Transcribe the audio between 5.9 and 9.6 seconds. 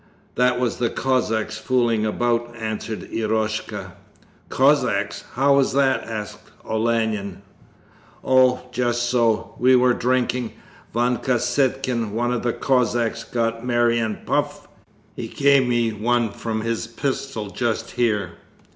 asked Olenin. 'Oh, just so.